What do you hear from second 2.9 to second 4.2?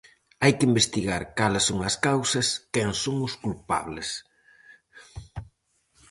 son os culpables.